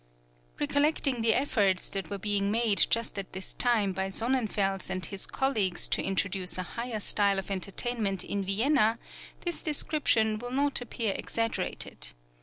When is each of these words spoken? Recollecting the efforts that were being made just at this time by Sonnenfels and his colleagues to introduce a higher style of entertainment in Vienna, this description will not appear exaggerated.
Recollecting 0.59 1.21
the 1.21 1.35
efforts 1.35 1.87
that 1.89 2.09
were 2.09 2.17
being 2.17 2.49
made 2.49 2.87
just 2.89 3.19
at 3.19 3.33
this 3.33 3.53
time 3.53 3.93
by 3.93 4.09
Sonnenfels 4.09 4.89
and 4.89 5.05
his 5.05 5.27
colleagues 5.27 5.87
to 5.89 6.01
introduce 6.01 6.57
a 6.57 6.63
higher 6.63 6.99
style 6.99 7.37
of 7.37 7.51
entertainment 7.51 8.23
in 8.23 8.43
Vienna, 8.43 8.97
this 9.41 9.61
description 9.61 10.39
will 10.39 10.49
not 10.49 10.81
appear 10.81 11.13
exaggerated. 11.15 12.13